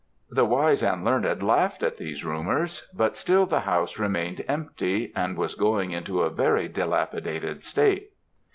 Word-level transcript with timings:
The 0.31 0.45
wise 0.45 0.81
and 0.81 1.05
learned 1.05 1.43
laughed 1.43 1.83
at 1.83 1.97
these 1.97 2.25
rumours; 2.25 2.87
but 2.91 3.15
still 3.15 3.45
the 3.45 3.59
house 3.59 3.99
remained 3.99 4.43
empty, 4.47 5.11
and 5.15 5.37
was 5.37 5.53
getting 5.53 5.91
into 5.91 6.23
a 6.23 6.31
very 6.31 6.67
dilapidated 6.67 7.63
state. 7.63 8.09